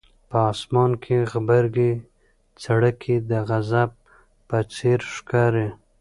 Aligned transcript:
په 0.29 0.39
اسمان 0.53 0.91
کې 1.03 1.17
غبرګې 1.31 1.91
څړیکې 2.63 3.15
د 3.29 3.31
غضب 3.49 3.89
په 4.47 4.57
څېر 4.75 4.99
ښکاري. 5.15 5.67